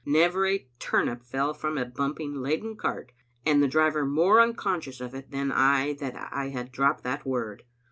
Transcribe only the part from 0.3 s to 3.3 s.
a tur nip fell from a bumping, laden cart,